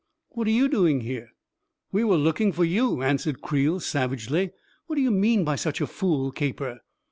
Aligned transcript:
"What 0.29 0.47
are 0.47 0.49
you 0.49 0.67
doing 0.67 1.01
here?" 1.01 1.29
"We 1.91 2.03
were 2.03 2.15
looking 2.17 2.51
for 2.51 2.63
you," 2.65 3.03
answered 3.03 3.43
Creel 3.43 3.79
savagely. 3.79 4.49
"What 4.87 4.95
do 4.95 5.01
you 5.03 5.11
mean 5.11 5.43
by 5.43 5.57
such 5.57 5.79
a 5.79 5.85
fool 5.85 6.31
caper 6.31 6.79